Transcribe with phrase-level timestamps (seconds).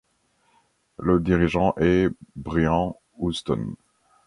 [0.97, 3.75] Le dirigeant est Brian Houston.